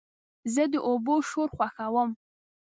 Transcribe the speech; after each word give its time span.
زه 0.53 0.63
د 0.71 0.73
اوبو 0.87 1.15
شور 1.29 1.47
خوښوم. 1.57 2.09